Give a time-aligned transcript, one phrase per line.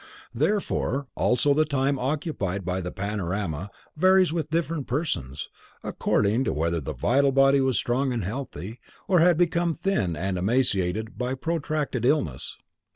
[0.33, 5.47] Therefore also the time occupied by the panorama varies with different persons,
[5.83, 10.39] according to whether the vital body was strong and healthy, or had become thin and
[10.39, 12.57] emaciated by protracted illness.